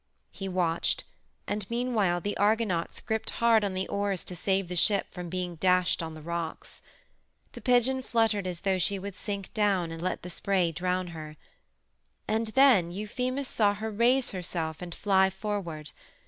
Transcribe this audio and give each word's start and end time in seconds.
He 0.31 0.49
watched, 0.49 1.03
and 1.45 1.69
meanwhile 1.69 2.19
the 2.19 2.35
Argonauts 2.37 3.01
gripped 3.01 3.29
hard 3.29 3.63
on 3.63 3.75
the 3.75 3.87
oars 3.87 4.23
to 4.25 4.35
save 4.35 4.67
the 4.67 4.75
ship 4.75 5.05
from 5.11 5.29
being 5.29 5.57
dashed 5.57 6.01
on 6.01 6.15
the 6.15 6.23
rocks. 6.23 6.81
The 7.51 7.61
pigeon 7.61 8.01
fluttered 8.01 8.47
as 8.47 8.61
though 8.61 8.79
she 8.79 8.97
would 8.97 9.15
sink 9.15 9.53
down 9.53 9.91
and 9.91 10.01
let 10.01 10.23
the 10.23 10.31
spray 10.31 10.71
drown 10.71 11.09
her. 11.09 11.37
And 12.27 12.47
then 12.47 12.91
Euphemus 12.91 13.47
saw 13.47 13.75
her 13.75 13.91
raise 13.91 14.31
herself 14.31 14.81
and 14.81 14.95
fly 14.95 15.29
forward. 15.29 15.91